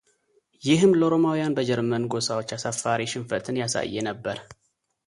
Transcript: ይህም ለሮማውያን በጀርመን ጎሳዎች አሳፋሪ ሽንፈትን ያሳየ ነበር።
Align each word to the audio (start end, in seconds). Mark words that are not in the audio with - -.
ይህም 0.67 0.95
ለሮማውያን 0.99 1.55
በጀርመን 1.57 2.09
ጎሳዎች 2.15 2.55
አሳፋሪ 2.57 3.01
ሽንፈትን 3.13 3.61
ያሳየ 3.63 3.97
ነበር። 4.11 4.37